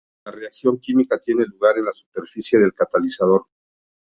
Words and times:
La 0.25 0.31
reacción 0.31 0.79
química 0.79 1.19
tiene 1.19 1.45
lugar 1.45 1.77
en 1.77 1.85
la 1.85 1.93
superficie 1.93 2.57
del 2.57 2.73
catalizador. 2.73 3.45